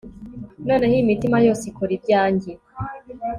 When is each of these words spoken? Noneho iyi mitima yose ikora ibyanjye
Noneho 0.67 0.93
iyi 0.95 1.09
mitima 1.09 1.37
yose 1.47 1.63
ikora 1.71 1.91
ibyanjye 1.97 2.51